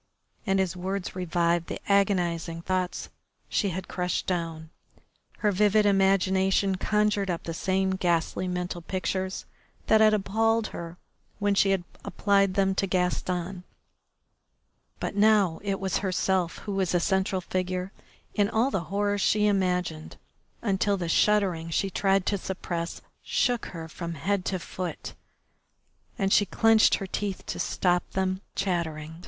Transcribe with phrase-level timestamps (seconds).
[0.47, 3.09] And his words revived the agonising thoughts
[3.49, 4.71] she had crushed down.
[5.41, 9.45] Her vivid imagination conjured up the same ghastly mental pictures
[9.85, 10.97] that had appalled her
[11.37, 13.63] when she had applied them to Gaston,
[14.99, 17.91] but now it was herself who was the central figure
[18.33, 20.17] in all the horrors she imagined,
[20.63, 25.13] until the shuddering she tried to suppress shook her from head to foot,
[26.17, 29.17] and she clenched her teeth to stop them chattering.